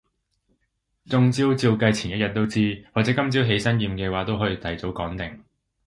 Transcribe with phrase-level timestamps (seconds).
[1.05, 5.43] 中招照計前一日都知，或者今朝起身驗嘅話都可以提早講定